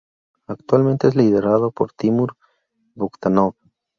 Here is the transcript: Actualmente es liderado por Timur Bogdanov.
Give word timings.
Actualmente 0.47 1.07
es 1.09 1.15
liderado 1.15 1.69
por 1.69 1.93
Timur 1.93 2.35
Bogdanov. 2.95 3.53